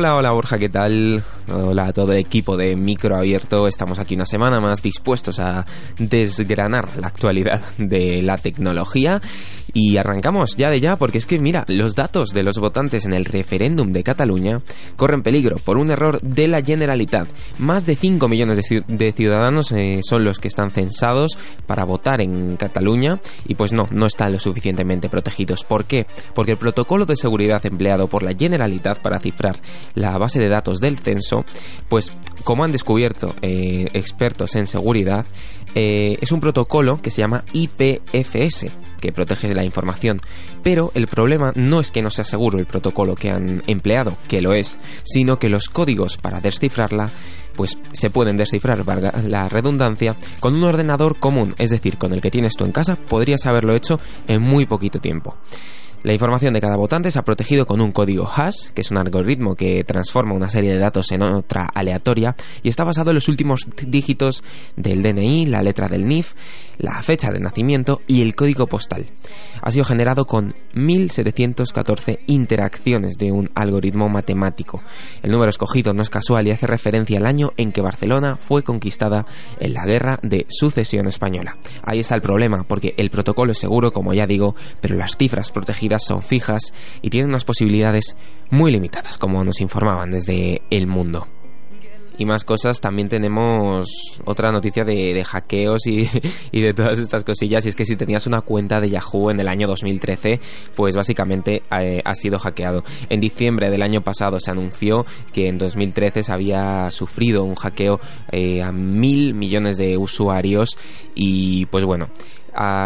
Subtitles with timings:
[0.00, 1.22] Hola, hola Borja, ¿qué tal?
[1.52, 3.66] Hola a todo el equipo de Micro Abierto.
[3.66, 5.66] Estamos aquí una semana más dispuestos a
[5.98, 9.20] desgranar la actualidad de la tecnología
[9.72, 13.12] y arrancamos ya de ya porque es que mira, los datos de los votantes en
[13.14, 14.58] el referéndum de Cataluña
[14.96, 17.28] corren peligro por un error de la Generalitat.
[17.58, 21.84] Más de 5 millones de, ci- de ciudadanos eh, son los que están censados para
[21.84, 25.64] votar en Cataluña y pues no, no están lo suficientemente protegidos.
[25.64, 26.06] ¿Por qué?
[26.34, 29.56] Porque el protocolo de seguridad empleado por la Generalitat para cifrar
[29.94, 31.39] la base de datos del censo,
[31.88, 32.12] pues
[32.44, 35.26] como han descubierto eh, expertos en seguridad,
[35.74, 38.66] eh, es un protocolo que se llama IPFS,
[39.00, 40.20] que protege la información.
[40.62, 44.42] Pero el problema no es que no sea seguro el protocolo que han empleado, que
[44.42, 47.10] lo es, sino que los códigos para descifrarla
[47.56, 52.22] pues se pueden descifrar, valga la redundancia, con un ordenador común, es decir, con el
[52.22, 55.36] que tienes tú en casa, podrías haberlo hecho en muy poquito tiempo.
[56.02, 58.96] La información de cada votante se ha protegido con un código hash, que es un
[58.96, 63.28] algoritmo que transforma una serie de datos en otra aleatoria y está basado en los
[63.28, 64.42] últimos dígitos
[64.76, 66.32] del DNI, la letra del NIF,
[66.78, 69.04] la fecha de nacimiento y el código postal.
[69.60, 74.82] Ha sido generado con 1714 interacciones de un algoritmo matemático.
[75.22, 78.62] El número escogido no es casual y hace referencia al año en que Barcelona fue
[78.62, 79.26] conquistada
[79.58, 81.58] en la Guerra de Sucesión Española.
[81.82, 85.50] Ahí está el problema, porque el protocolo es seguro, como ya digo, pero las cifras
[85.50, 88.16] protegidas son fijas y tienen unas posibilidades
[88.50, 91.26] muy limitadas, como nos informaban desde el mundo.
[92.20, 93.88] Y más cosas, también tenemos
[94.26, 96.06] otra noticia de, hackeos y,
[96.52, 97.64] y de todas estas cosillas.
[97.64, 100.38] Y es que si tenías una cuenta de Yahoo en el año 2013,
[100.76, 102.84] pues básicamente eh, ha sido hackeado.
[103.08, 108.00] En diciembre del año pasado se anunció que en 2013 se había sufrido un hackeo
[108.30, 110.76] eh, a mil millones de usuarios.
[111.14, 112.10] Y pues bueno,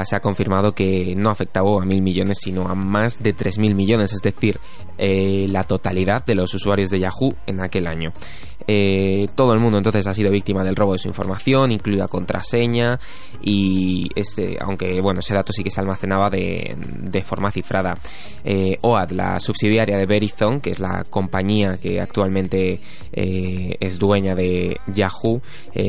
[0.05, 3.75] se ha confirmado que no afectaba a mil millones, sino a más de tres mil
[3.75, 4.59] millones, es decir,
[4.97, 8.13] eh, la totalidad de los usuarios de Yahoo en aquel año.
[8.67, 12.99] Eh, todo el mundo entonces ha sido víctima del robo de su información, incluida contraseña
[13.43, 17.95] y este, aunque bueno, ese dato sí que se almacenaba de, forma cifrada.
[18.45, 22.81] Eh, OAD, la subsidiaria de Verizon, que es la compañía que actualmente
[23.13, 25.41] es dueña de Yahoo,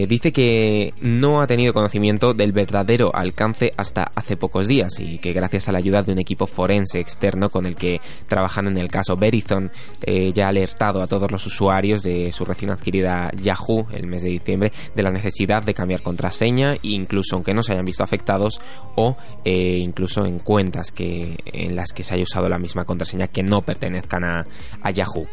[0.07, 5.33] dice que no ha tenido conocimiento del verdadero alcance hasta hace pocos días y que
[5.33, 8.89] gracias a la ayuda de un equipo forense externo con el que trabajan en el
[8.89, 9.71] caso Verizon
[10.03, 14.23] eh, ya ha alertado a todos los usuarios de su recién adquirida Yahoo el mes
[14.23, 18.59] de diciembre de la necesidad de cambiar contraseña incluso aunque no se hayan visto afectados
[18.95, 23.27] o eh, incluso en cuentas que en las que se haya usado la misma contraseña
[23.27, 24.45] que no pertenezcan a,
[24.81, 25.27] a Yahoo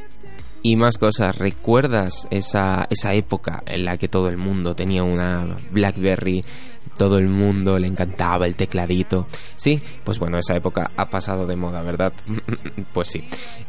[0.62, 1.36] y más cosas.
[1.36, 6.44] ¿Recuerdas esa, esa época en la que todo el mundo tenía una BlackBerry?
[6.96, 9.26] Todo el mundo le encantaba el tecladito.
[9.56, 12.12] Sí, pues bueno, esa época ha pasado de moda, ¿verdad?
[12.92, 13.24] pues sí.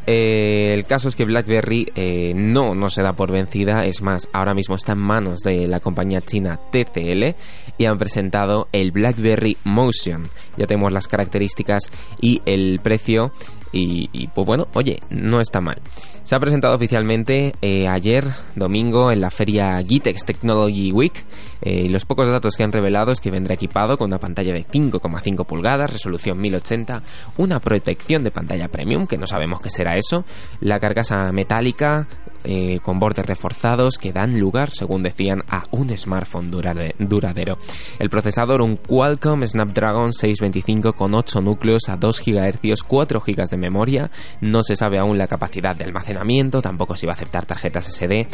[0.05, 3.85] Eh, el caso es que BlackBerry eh, no, no se da por vencida.
[3.85, 7.35] Es más, ahora mismo está en manos de la compañía china TCL
[7.77, 10.29] y han presentado el BlackBerry Motion.
[10.57, 13.31] Ya tenemos las características y el precio.
[13.75, 15.81] Y, pues bueno, oye, no está mal.
[16.21, 18.23] Se ha presentado oficialmente eh, ayer,
[18.55, 21.25] domingo, en la feria Gitex Technology Week.
[21.63, 25.91] Los pocos datos que han revelado que vendrá equipado con una pantalla de 5,5 pulgadas,
[25.91, 27.01] resolución 1080,
[27.37, 30.25] una protección de pantalla premium, que no sabemos qué será eso,
[30.59, 32.07] la carcasa metálica
[32.43, 37.57] eh, con bordes reforzados que dan lugar, según decían, a un smartphone duradero.
[37.99, 43.57] El procesador, un Qualcomm Snapdragon 625 con 8 núcleos a 2 GHz, 4 GB de
[43.57, 44.11] memoria.
[44.41, 48.27] No se sabe aún la capacidad de almacenamiento, tampoco se iba a aceptar tarjetas SD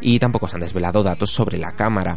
[0.00, 2.16] y tampoco se han desvelado datos sobre la cámara.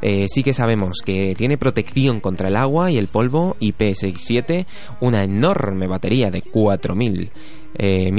[0.00, 4.66] Eh, sí que sabemos que tiene protección contra el agua y el polvo IP67,
[5.00, 7.30] una enorme batería de 4000
[7.74, 8.10] eh,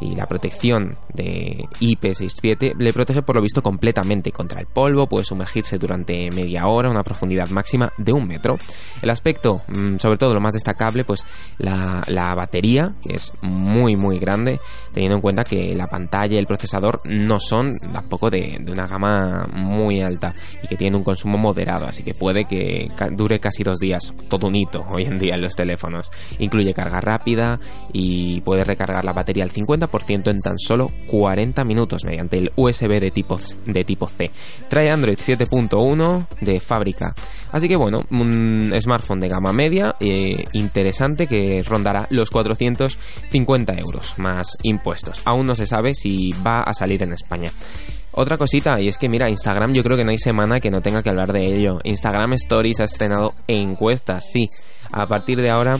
[0.00, 5.24] y la protección de IP67 le protege por lo visto completamente contra el polvo, puede
[5.24, 8.58] sumergirse durante media hora una profundidad máxima de un metro.
[9.02, 11.24] El aspecto, mm, sobre todo lo más destacable, pues
[11.58, 14.60] la, batería, que es muy muy grande,
[14.92, 18.86] teniendo en cuenta que la pantalla y el procesador no son tampoco de, de una
[18.86, 23.62] gama muy alta y que tiene un consumo moderado, así que puede que dure casi
[23.62, 26.10] dos días, todo un hito hoy en día en los teléfonos.
[26.38, 27.58] Incluye carga rápida
[27.92, 32.98] y puede recargar la batería al 50% en tan solo 40 minutos mediante el USB
[32.98, 34.28] de tipo, de tipo C.
[34.68, 37.14] Trae Android 7.1 de fábrica.
[37.52, 44.18] Así que bueno, un smartphone de gama media eh, interesante que rondará los 450 euros
[44.18, 45.22] más impuestos.
[45.26, 47.52] Aún no se sabe si va a salir en España.
[48.10, 50.80] Otra cosita, y es que mira, Instagram yo creo que no hay semana que no
[50.80, 51.78] tenga que hablar de ello.
[51.84, 54.48] Instagram Stories ha estrenado encuestas, sí.
[54.90, 55.74] A partir de ahora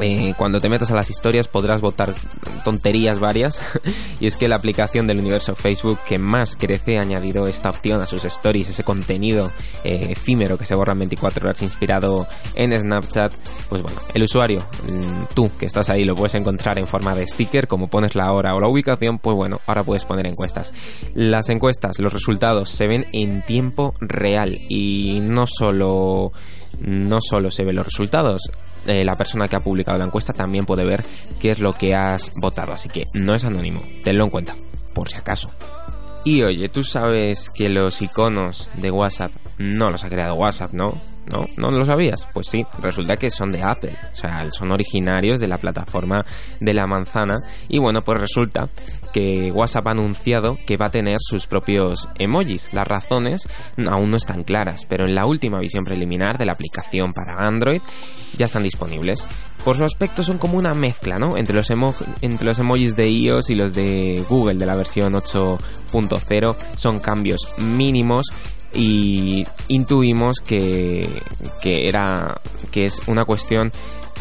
[0.00, 2.14] eh, cuando te metas a las historias podrás votar
[2.64, 3.60] tonterías varias
[4.20, 8.00] y es que la aplicación del universo Facebook que más crece ha añadido esta opción
[8.00, 9.50] a sus stories, ese contenido
[9.84, 13.32] eh, efímero que se borra en 24 horas inspirado en Snapchat.
[13.68, 17.26] Pues bueno, el usuario, mm, tú que estás ahí lo puedes encontrar en forma de
[17.26, 20.72] sticker, como pones la hora o la ubicación, pues bueno, ahora puedes poner encuestas.
[21.14, 26.32] Las encuestas, los resultados se ven en tiempo real y no solo
[26.80, 28.42] no solo se ven los resultados,
[28.88, 31.04] eh, la persona que ha publicado la encuesta también puede ver
[31.40, 32.72] qué es lo que has votado.
[32.72, 34.54] Así que no es anónimo, tenlo en cuenta,
[34.94, 35.52] por si acaso.
[36.24, 40.94] Y oye, tú sabes que los iconos de WhatsApp no los ha creado WhatsApp, ¿no?
[41.30, 41.46] ¿No?
[41.56, 42.26] ¿No lo sabías?
[42.32, 46.24] Pues sí, resulta que son de Apple, o sea, son originarios de la plataforma
[46.60, 47.36] de la manzana
[47.68, 48.68] y bueno, pues resulta
[49.12, 52.72] que WhatsApp ha anunciado que va a tener sus propios emojis.
[52.72, 53.48] Las razones
[53.88, 57.80] aún no están claras, pero en la última visión preliminar de la aplicación para Android
[58.36, 59.26] ya están disponibles.
[59.64, 61.36] Por su aspecto son como una mezcla, ¿no?
[61.36, 66.56] Entre los, entre los emojis de iOS y los de Google de la versión 8.0
[66.76, 68.26] son cambios mínimos
[68.74, 71.08] y intuimos que,
[71.62, 73.72] que era que es una cuestión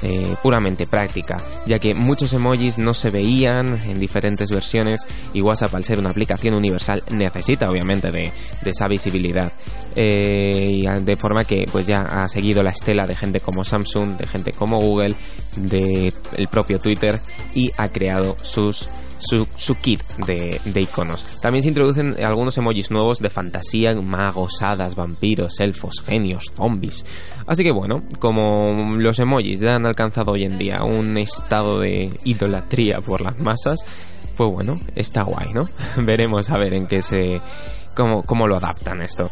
[0.04, 5.74] eh, puramente práctica, ya que muchos emojis no se veían en diferentes versiones y WhatsApp
[5.74, 8.32] al ser una aplicación universal necesita obviamente de,
[8.64, 9.52] esa visibilidad.
[9.96, 14.28] Eh, de forma que pues ya ha seguido la estela de gente como Samsung, de
[14.28, 15.16] gente como Google,
[15.56, 17.20] de el propio Twitter
[17.56, 21.26] y ha creado sus su, kit de, iconos.
[21.42, 27.06] También se introducen algunos emojis nuevos de fantasía, magos, hadas, vampiros, elfos, genios, zombies.
[27.46, 32.20] Así que bueno, como los emojis ya han alcanzado hoy en día un estado de
[32.24, 33.80] idolatría por las masas,
[34.36, 35.68] pues bueno, está guay, ¿no?
[35.98, 37.42] Veremos a ver en qué se...
[37.96, 39.32] cómo, cómo lo adaptan esto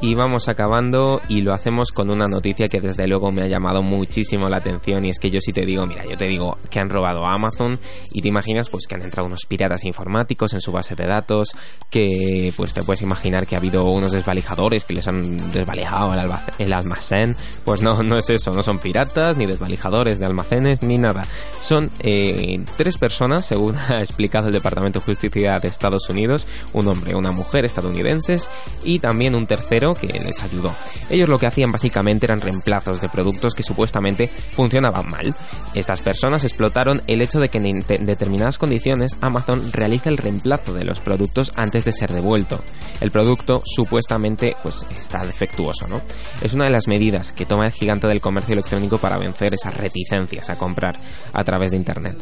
[0.00, 3.82] y vamos acabando y lo hacemos con una noticia que desde luego me ha llamado
[3.82, 6.80] muchísimo la atención y es que yo sí te digo, mira, yo te digo que
[6.80, 7.78] han robado a Amazon
[8.12, 11.52] y te imaginas pues que han entrado unos piratas informáticos en su base de datos,
[11.90, 16.14] que pues te puedes imaginar que ha habido unos desvalijadores que les han desvalijado
[16.58, 20.98] el, almacén, pues no, no es eso, no son piratas ni desvalijadores de almacenes ni
[20.98, 21.24] nada,
[21.60, 26.88] son eh, tres personas según ha explicado el Departamento de Justicia de Estados Unidos, un
[26.88, 28.48] hombre, una mujer estadounidenses
[28.82, 30.74] y también un tercero que les ayudó.
[31.10, 35.34] Ellos lo que hacían básicamente eran reemplazos de productos que supuestamente funcionaban mal.
[35.74, 40.84] Estas personas explotaron el hecho de que en determinadas condiciones Amazon realiza el reemplazo de
[40.84, 42.60] los productos antes de ser devuelto.
[43.00, 46.00] El producto supuestamente pues está defectuoso, ¿no?
[46.42, 49.76] Es una de las medidas que toma el gigante del comercio electrónico para vencer esas
[49.76, 50.98] reticencias a comprar
[51.32, 52.16] a través de internet.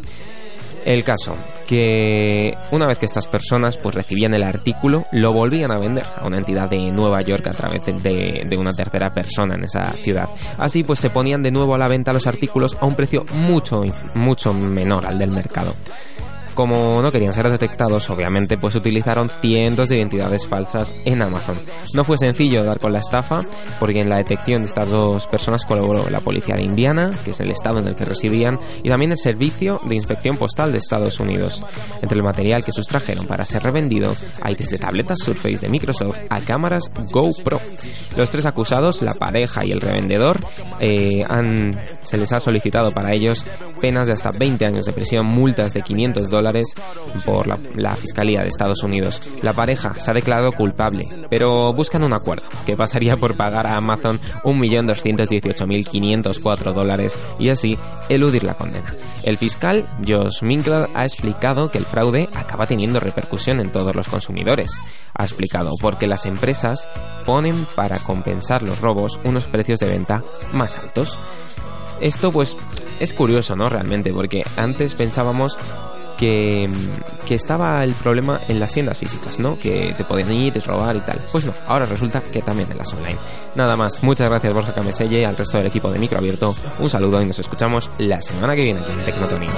[0.84, 1.36] El caso,
[1.66, 6.26] que una vez que estas personas pues recibían el artículo, lo volvían a vender a
[6.26, 10.28] una entidad de Nueva York a través de, de, una tercera persona en esa ciudad.
[10.58, 13.82] Así pues se ponían de nuevo a la venta los artículos a un precio mucho,
[14.14, 15.74] mucho menor al del mercado.
[16.54, 21.58] Como no querían ser detectados, obviamente, pues utilizaron cientos de identidades falsas en Amazon.
[21.94, 23.40] No fue sencillo dar con la estafa,
[23.80, 27.40] porque en la detección de estas dos personas colaboró la policía de Indiana, que es
[27.40, 31.20] el estado en el que residían, y también el Servicio de Inspección Postal de Estados
[31.20, 31.62] Unidos.
[32.02, 36.40] Entre el material que sustrajeron para ser revendido, hay desde tabletas Surface de Microsoft a
[36.40, 37.60] cámaras GoPro.
[38.16, 40.40] Los tres acusados, la pareja y el revendedor,
[40.80, 41.70] eh, han,
[42.02, 43.46] se les ha solicitado para ellos
[43.80, 46.41] penas de hasta 20 años de prisión, multas de 500 dólares
[47.24, 47.46] por
[47.76, 49.30] la, Fiscalía de Estados Unidos.
[49.42, 53.76] La pareja se ha declarado culpable, pero buscan un acuerdo que pasaría por pagar a
[53.76, 58.94] Amazon 1.218.504 dólares y así eludir la condena.
[59.22, 64.08] El fiscal Josh Minklad ha explicado que el fraude acaba teniendo repercusión en todos los
[64.08, 64.72] consumidores.
[65.14, 66.88] Ha explicado porque las empresas
[67.24, 70.22] ponen para compensar los robos unos precios de venta
[70.52, 71.18] más altos.
[72.00, 72.56] Esto pues
[72.98, 73.68] es curioso, ¿no?
[73.68, 75.56] Realmente, porque antes pensábamos
[76.22, 76.70] que,
[77.26, 79.58] que, estaba el problema en las tiendas físicas, ¿no?
[79.58, 81.18] Que te podían ir, robar y tal.
[81.32, 83.18] Pues no, ahora resulta que también en las online.
[83.56, 87.20] Nada más, muchas gracias Borja Cameselle, al resto del equipo de Micro Abierto, un saludo
[87.20, 89.48] y nos escuchamos la semana que viene aquí en Tecnotoni.